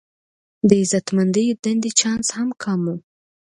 [0.67, 2.95] د عزتمندې دندې چانس هم کم و.